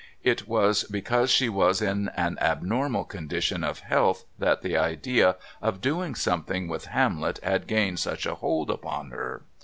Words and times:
It 0.23 0.47
was 0.47 0.83
because 0.85 1.29
she 1.29 1.47
was 1.47 1.79
in 1.79 2.09
an 2.17 2.39
abnormal 2.41 3.03
condition 3.03 3.63
of 3.63 3.81
health 3.81 4.25
that 4.39 4.63
the 4.63 4.75
idea 4.75 5.35
of 5.61 5.79
doing 5.79 6.15
something 6.15 6.67
with 6.67 6.85
Hamlet 6.85 7.37
had 7.43 7.67
gained 7.67 7.99
such 7.99 8.25
a 8.25 8.33
hold 8.33 8.71
upon 8.71 9.11
her. 9.11 9.43